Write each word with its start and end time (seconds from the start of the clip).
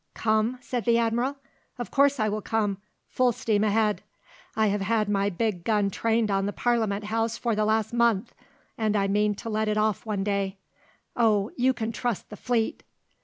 "Come?" 0.15 0.57
said 0.61 0.85
the 0.85 0.97
Admiral. 0.97 1.37
"Of 1.77 1.91
course 1.91 2.19
I 2.19 2.27
will 2.27 2.41
come, 2.41 2.79
full 3.07 3.31
steam 3.31 3.63
ahead. 3.63 4.01
I 4.55 4.65
have 4.65 4.81
had 4.81 5.07
my 5.07 5.29
big 5.29 5.63
gun 5.63 5.91
trained 5.91 6.31
on 6.31 6.47
the 6.47 6.53
Parliament 6.53 7.03
House 7.03 7.37
for 7.37 7.53
the 7.55 7.65
last 7.65 7.93
month, 7.93 8.33
and 8.79 8.95
I 8.95 9.07
mean 9.07 9.35
to 9.35 9.47
let 9.47 9.67
it 9.67 9.77
off 9.77 10.03
one 10.03 10.23
day. 10.23 10.57
Oh, 11.15 11.51
you 11.55 11.71
can 11.71 11.91
trust 11.91 12.31
the 12.31 12.35
fleet." 12.35 12.81